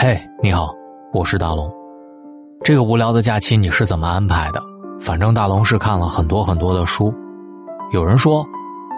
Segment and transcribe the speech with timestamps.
[0.00, 0.72] 嘿，你好，
[1.12, 1.68] 我是大龙。
[2.62, 4.62] 这个无聊的假期你是怎么安排的？
[5.00, 7.12] 反正大龙是看了很多很多的书。
[7.90, 8.46] 有人说，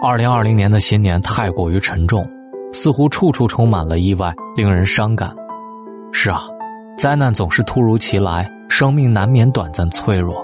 [0.03, 2.23] 二零二零年的新年太过于沉重，
[2.71, 5.35] 似乎处处充满了意外，令人伤感。
[6.11, 6.43] 是啊，
[6.99, 10.35] 灾难总是突如其来，生命难免短暂脆弱，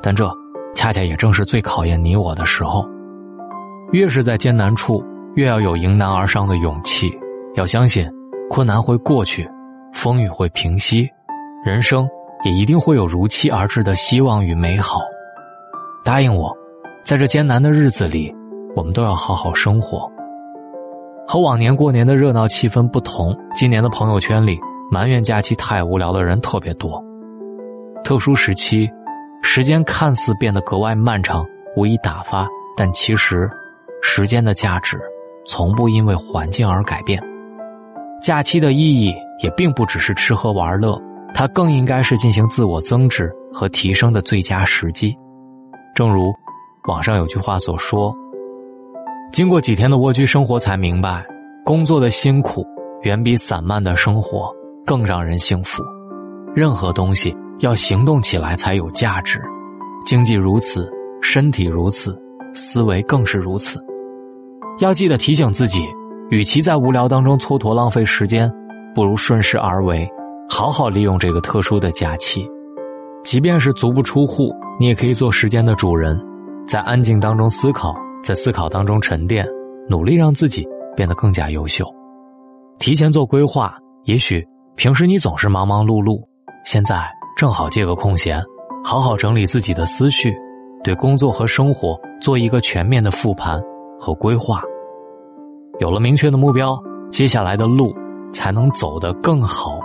[0.00, 0.30] 但这
[0.76, 2.86] 恰恰也正是最考验你我的时候。
[3.90, 5.02] 越是在艰难处，
[5.34, 7.12] 越要有迎难而上的勇气，
[7.56, 8.08] 要相信
[8.48, 9.44] 困难会过去，
[9.94, 11.08] 风雨会平息，
[11.64, 12.06] 人生
[12.44, 15.00] 也一定会有如期而至的希望与美好。
[16.04, 16.54] 答应我，
[17.02, 18.34] 在这艰难的日子里，
[18.76, 20.10] 我们都要好好生活。
[21.26, 24.58] 和往年过年的热闹气氛不同，今年的朋友圈里
[24.90, 27.02] 埋怨假期太无聊的人特别多。
[28.02, 28.90] 特殊时期，
[29.42, 33.48] 时间看似变得格外漫长，无以打发，但其实。
[34.06, 35.00] 时间的价值，
[35.46, 37.18] 从不因为环境而改变。
[38.20, 41.00] 假期的意义也并不只是吃喝玩乐，
[41.34, 45.16] 它更应该是进行自我增值和提升的最佳时机。
[45.94, 46.32] 正如
[46.88, 48.14] 网上有句话所说
[49.32, 51.24] ：“经过几天的蜗居生活，才明白，
[51.64, 52.64] 工作的辛苦
[53.02, 54.52] 远比散漫的生活
[54.84, 55.82] 更让人幸福。
[56.54, 59.40] 任何东西要行动起来才有价值，
[60.06, 62.16] 经济如此，身体如此，
[62.54, 63.78] 思维更是如此。”
[64.80, 65.86] 要记得提醒自己，
[66.30, 68.52] 与其在无聊当中蹉跎浪费时间，
[68.94, 70.08] 不如顺势而为，
[70.48, 72.48] 好好利用这个特殊的假期。
[73.22, 76.18] 即便是足不出户，你也可以做时间的主人，
[76.66, 79.46] 在安静当中思考，在思考当中沉淀，
[79.88, 81.84] 努力让自己变得更加优秀。
[82.78, 86.22] 提前做规划，也许平时你总是忙忙碌碌，
[86.64, 87.06] 现在
[87.36, 88.42] 正好借个空闲，
[88.84, 90.34] 好好整理自己的思绪，
[90.82, 93.60] 对工作和生活做一个全面的复盘。
[93.96, 94.60] 和规划，
[95.78, 96.76] 有了明确的目标，
[97.10, 97.94] 接下来的路
[98.34, 99.78] 才能走得更好、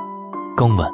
[0.58, 0.86] 更稳。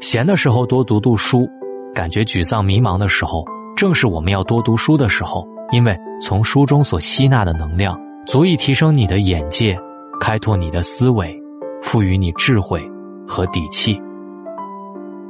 [0.00, 1.48] 闲的时候多读读书，
[1.94, 5.44] 感觉沮丧迷茫的时候，正是我们要多读书的时候。
[5.72, 9.76] 因为从书中所吸纳的能量，足以提升你的眼界，
[10.20, 11.34] 开拓你的思维，
[11.82, 12.80] 赋予你智慧
[13.26, 14.00] 和底气。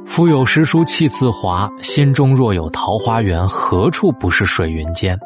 [0.05, 5.17] 腹有诗书气自华，心中若有桃花源，何处不是水云间？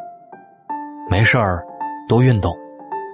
[1.10, 1.66] 没事儿，
[2.08, 2.56] 多运动，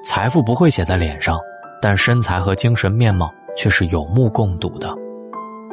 [0.04, 1.40] 财富不会写在脸上，
[1.82, 4.94] 但身材和精神面貌却是有目共睹的。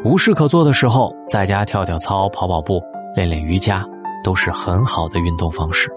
[0.05, 2.83] 无事可做的时候，在家跳跳操、跑跑步、
[3.15, 3.85] 练练瑜伽，
[4.25, 5.91] 都是很好的运动方式。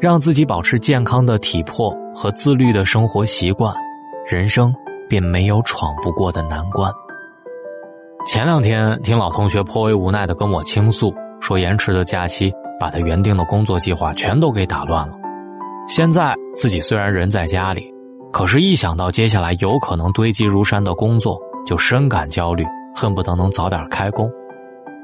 [0.00, 3.74] 让自己保持健康的体魄和自律的生活习惯，
[4.26, 4.74] 人生
[5.08, 6.92] 便没有闯不过的难关。
[8.26, 12.52] 前两天听老同学颇为无奈的跟我倾诉，说延迟的假期。
[12.78, 15.14] 把他原定的工作计划全都给打乱了。
[15.88, 17.90] 现在自己虽然人在家里，
[18.36, 24.30] 可是，一想到接下来有可能堆积如山的工作，就深感焦虑，恨不得能早点开工。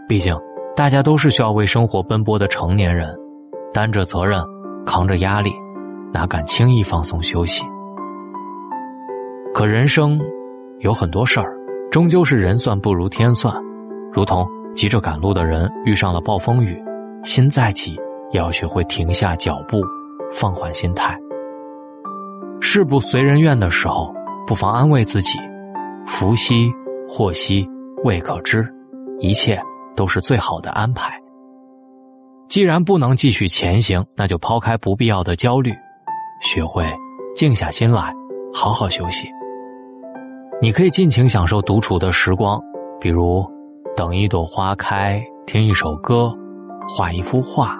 [0.06, 0.37] 毕竟，
[0.76, 3.09] 大家都是需要为生活奔波的成年人，
[3.72, 4.44] 担着责任，
[4.84, 5.50] 扛着压力，
[6.12, 7.65] 哪敢轻易放松休息？
[9.54, 10.21] 可人生
[10.81, 11.56] 有很多事儿，
[11.91, 13.56] 终究是人算不如天算。
[14.12, 16.78] 如同急着赶路的人遇上了暴风雨。
[17.25, 17.97] 心再急，
[18.31, 19.81] 也要学会停下脚步，
[20.31, 21.19] 放缓心态。
[22.65, 24.15] 事不随人愿的时候，
[24.47, 25.37] 不妨安慰自己：
[26.06, 26.73] 福兮
[27.09, 27.69] 祸兮
[28.05, 28.65] 未可知，
[29.19, 29.61] 一切
[29.97, 31.11] 都是最好的安排。
[32.49, 35.75] 既然不能继续前行，那就抛开不必要的焦虑，
[36.41, 36.87] 学会
[37.34, 38.12] 静下心来，
[38.55, 39.27] 好好休息。
[40.61, 42.62] 你可以尽情享受独处的时光，
[43.01, 43.45] 比如
[43.97, 46.33] 等一朵花开，听一首歌。
[46.89, 47.77] 画一幅画，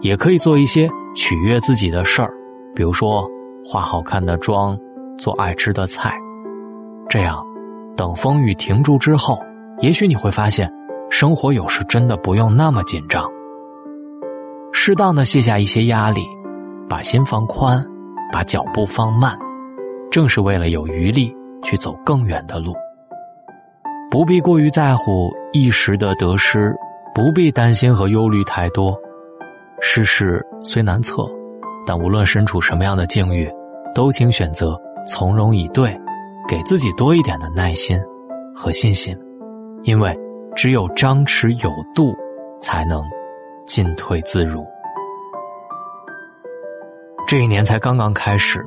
[0.00, 2.32] 也可以做一些取悦自己的事儿，
[2.74, 3.28] 比如说
[3.64, 4.78] 化好看的妆，
[5.18, 6.12] 做爱吃的菜。
[7.08, 7.44] 这样，
[7.96, 9.38] 等风雨停住之后，
[9.80, 10.72] 也许你会发现，
[11.10, 13.24] 生活有时真的不用那么紧张。
[14.72, 16.22] 适当的卸下一些压力，
[16.88, 17.84] 把心放宽，
[18.32, 19.38] 把脚步放慢，
[20.10, 22.74] 正是为了有余力去走更远的路。
[24.10, 26.74] 不必过于在乎一时的得失。
[27.12, 28.96] 不必担心和忧虑太多，
[29.80, 31.28] 世事虽难测，
[31.84, 33.50] 但无论身处什么样的境遇，
[33.94, 35.98] 都请选择从容以对，
[36.48, 38.00] 给自己多一点的耐心
[38.54, 39.16] 和信心，
[39.82, 40.16] 因为
[40.54, 42.14] 只有张弛有度，
[42.60, 43.02] 才能
[43.66, 44.66] 进退自如。
[47.26, 48.64] 这一年才刚刚开始，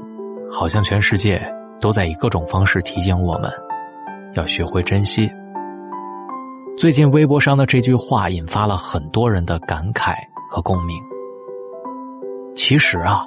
[0.50, 1.42] 好像全世界
[1.80, 3.52] 都在以各种方式提醒我们，
[4.36, 5.30] 要学会珍惜。
[6.78, 10.16] 最近微博上的这句话引发了很多人的感慨
[10.50, 10.98] 和共鸣。
[12.56, 13.24] 其实啊，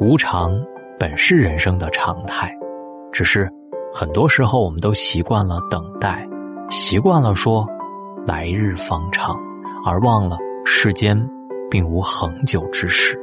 [0.00, 0.52] 无常
[0.98, 2.52] 本是人生的常态，
[3.12, 3.48] 只是
[3.92, 6.26] 很多时候我们都习惯了等待，
[6.70, 7.64] 习惯了说
[8.26, 9.36] “来日方长”，
[9.86, 11.16] 而忘了世间
[11.70, 13.16] 并无恒久之事。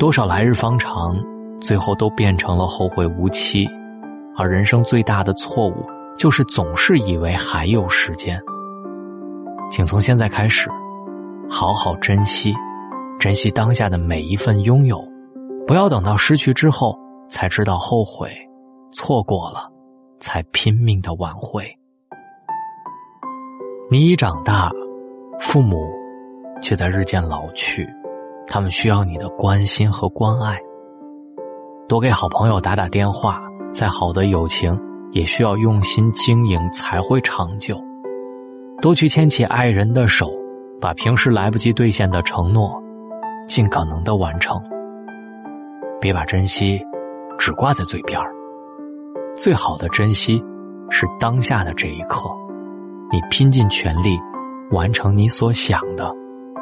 [0.00, 1.16] 多少来日方长，
[1.60, 3.68] 最后都变成了后会无期。
[4.36, 5.86] 而人生最大的错误，
[6.16, 8.40] 就是总是以为还有时间。
[9.70, 10.68] 请从现在开始，
[11.48, 12.52] 好好珍惜，
[13.18, 15.04] 珍惜当下的每一份拥有，
[15.70, 18.28] 不要等到失去之后才知道后悔，
[18.90, 19.70] 错过了，
[20.18, 21.64] 才拼命的挽回。
[23.88, 24.68] 你已长大，
[25.38, 25.88] 父母
[26.60, 27.88] 却在日渐老去，
[28.48, 30.60] 他们需要你的关心和关爱。
[31.86, 33.40] 多给好朋友打打电话。
[33.72, 34.76] 再好的友情，
[35.12, 37.80] 也需要用心经营才会长久。
[38.82, 40.32] 多去牵起爱人的手，
[40.80, 42.82] 把平时来不及兑现的承诺，
[43.46, 44.60] 尽可能的完成。
[46.00, 46.80] 别把珍惜
[47.38, 48.32] 只挂在嘴边儿。
[49.34, 50.42] 最好的珍惜，
[50.90, 52.28] 是当下的这一刻。
[53.12, 54.18] 你拼尽全力
[54.70, 56.12] 完成你所想的，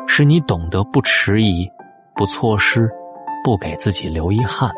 [0.06, 1.70] 是你懂得不迟疑、
[2.14, 2.90] 不错失、
[3.44, 4.70] 不给自己留遗憾。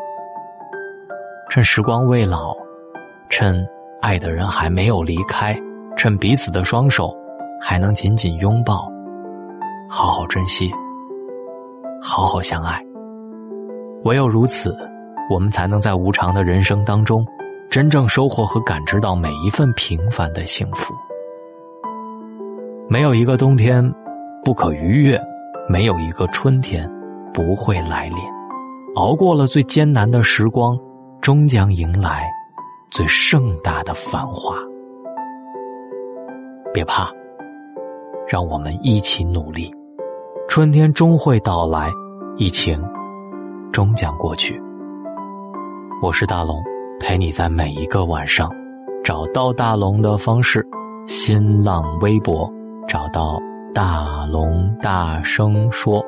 [1.49, 2.55] 趁时光未老，
[3.29, 3.65] 趁
[4.01, 5.57] 爱的人还没有离开，
[5.95, 7.13] 趁彼此的双手
[7.61, 8.89] 还能紧紧拥抱，
[9.89, 10.71] 好好珍惜，
[12.01, 12.81] 好好相爱。
[14.03, 14.75] 唯有如此，
[15.29, 17.25] 我们才能在无常的人生当中，
[17.69, 20.93] 真正收获和感知到每一份平凡的幸福。
[22.89, 23.83] 没有一个冬天
[24.43, 25.19] 不可逾越，
[25.69, 26.89] 没有一个春天
[27.33, 28.17] 不会来临。
[28.95, 30.77] 熬过了最艰难的时光。
[31.21, 32.27] 终将迎来
[32.89, 34.55] 最盛大的繁华。
[36.73, 37.11] 别怕，
[38.27, 39.71] 让我们一起努力。
[40.49, 41.91] 春天终会到来，
[42.37, 42.83] 疫情
[43.71, 44.61] 终将过去。
[46.01, 46.61] 我是大龙，
[46.99, 48.49] 陪你在每一个晚上
[49.03, 50.65] 找到大龙的方式：
[51.07, 52.51] 新浪微博
[52.87, 53.39] 找到
[53.73, 56.03] 大龙大声说，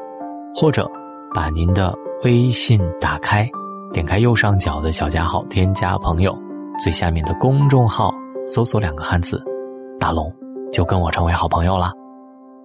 [0.54, 0.89] 或者
[1.33, 1.94] 把您的
[2.24, 3.50] 微信打开。
[3.94, 6.36] 点开右上角的小加号，添加朋友，
[6.80, 8.12] 最下面的公众号
[8.48, 9.42] 搜索两个汉字
[10.00, 10.33] “大龙”，
[10.74, 11.92] 就跟我成为好朋友了。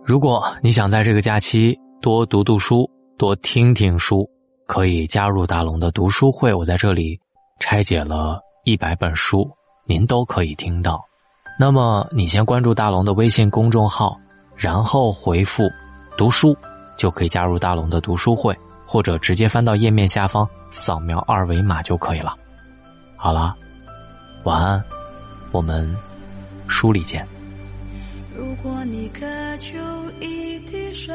[0.03, 4.27] 如果你想在这个假期多读读书、多听听书，
[4.69, 6.55] 可以加入大龙的读书会。
[6.55, 7.19] 我在这里
[7.59, 9.50] 拆解了一百本书，
[9.85, 11.05] 您都可以听到。
[11.59, 14.17] 那么你先关注大龙的微信公众号，
[14.55, 15.69] 然后回复
[16.17, 16.56] “读书”，
[16.97, 18.56] 就可以加入大龙的读书会。
[18.91, 22.35] 或者直接翻到页面下方扫描二维码就可以了。
[23.17, 23.55] 好了，
[24.44, 24.82] 晚安，
[25.53, 25.94] 我们
[26.69, 27.29] 书里见。
[28.35, 29.26] 如果你渴
[29.59, 29.76] 求
[30.23, 31.14] 一滴水，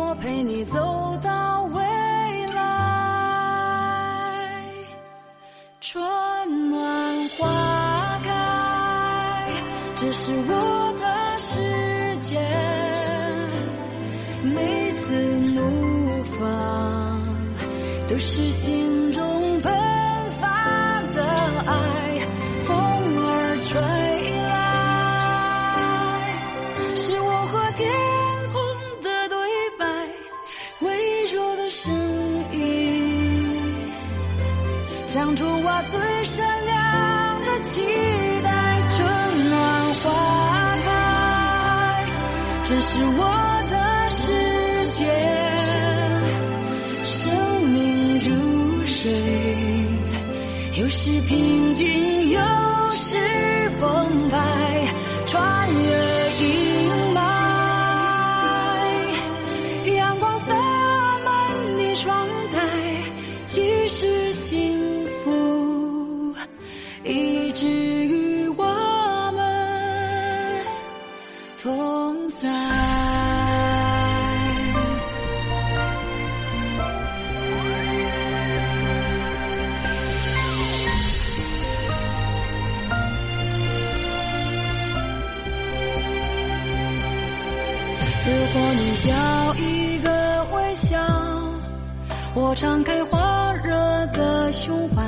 [0.00, 0.78] 我陪你走
[1.20, 1.82] 到未
[2.54, 2.62] 来。
[5.80, 6.00] 春
[6.70, 9.48] 暖花开，
[9.96, 11.04] 这是我的
[11.40, 12.38] 世界。
[14.44, 15.12] 每次
[15.50, 16.38] 怒放。
[18.06, 19.27] 都是心中
[36.28, 37.80] 善良的期
[38.42, 38.50] 待，
[38.94, 42.04] 春暖花开，
[42.64, 43.22] 这是我
[43.70, 45.06] 的世界。
[47.02, 47.32] 生
[47.68, 49.10] 命如水
[50.74, 52.38] 有时平静，有
[52.94, 53.16] 时
[53.80, 54.86] 澎湃，
[55.26, 55.80] 穿越
[56.44, 56.44] 阴
[57.14, 57.18] 霾。
[59.96, 60.54] 阳光洒
[61.24, 61.32] 满
[61.78, 62.60] 你窗台，
[63.46, 64.06] 即使
[88.48, 90.98] 如果你笑一个微笑
[92.34, 93.18] 我敞开火
[93.62, 93.74] 热
[94.14, 95.02] 的胸怀。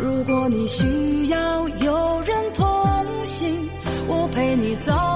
[0.00, 2.64] 如果你需要有人同
[3.24, 3.52] 行
[4.06, 5.15] 我陪你走。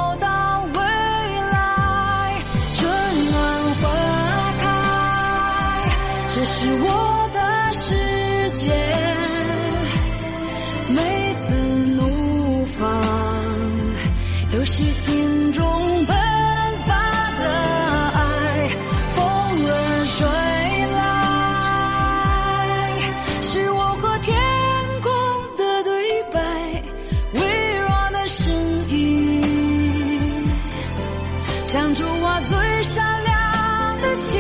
[32.01, 34.39] 如我最善良的期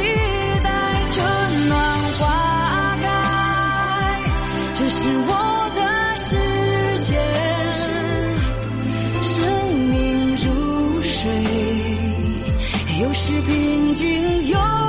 [0.65, 0.71] 待
[1.11, 1.79] 春暖
[2.19, 3.05] 花开
[4.75, 5.33] 这是我
[5.75, 7.21] 的世界
[9.21, 9.35] 生
[9.91, 11.31] 命如水
[13.03, 14.80] 有时平静又